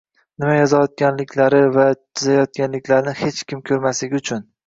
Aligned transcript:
nima 0.43 0.53
yozayotganliklari 0.59 1.59
va 1.75 1.85
chizayotganliklarini 2.21 3.13
hech 3.21 3.45
kim 3.53 3.63
ko‘rmasligi 3.71 4.19
uchun 4.23 4.43